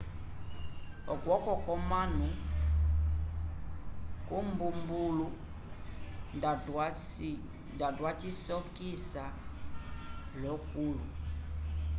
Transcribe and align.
okwoko 1.13 1.51
kwomanu 1.63 2.27
imbumbulu 4.37 5.25
nda 7.75 7.87
twayisokisa 8.01 9.23
l'okulu 10.39 11.05